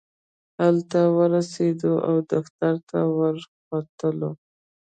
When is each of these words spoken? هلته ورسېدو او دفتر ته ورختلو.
هلته 0.61 0.99
ورسېدو 1.17 1.93
او 2.07 2.15
دفتر 2.31 2.73
ته 2.89 2.99
ورختلو. 3.17 4.31